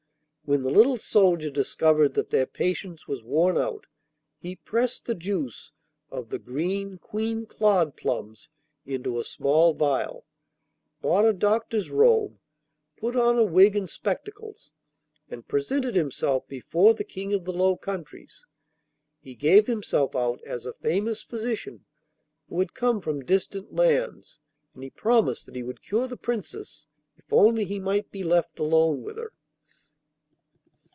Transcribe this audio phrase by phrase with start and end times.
[0.43, 3.85] When the little soldier discovered that their patience was worn out,
[4.37, 5.71] he pressed the juice
[6.09, 8.49] of the green Queen Claude plums
[8.85, 10.25] into a small phial,
[11.01, 12.37] bought a doctor's robe,
[12.97, 14.73] put on a wig and spectacles,
[15.29, 18.45] and presented himself before the King of the Low Countries.
[19.21, 21.85] He gave himself out as a famous physician
[22.49, 24.39] who had come from distant lands,
[24.73, 28.59] and he promised that he would cure the Princess if only he might be left
[28.59, 29.31] alone with her.